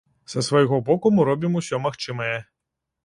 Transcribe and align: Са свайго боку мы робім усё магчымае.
Са 0.31 0.43
свайго 0.47 0.79
боку 0.87 1.11
мы 1.17 1.27
робім 1.29 1.59
усё 1.61 1.81
магчымае. 1.85 2.35